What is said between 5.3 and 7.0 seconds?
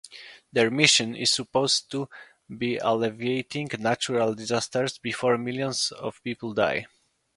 millions of people die.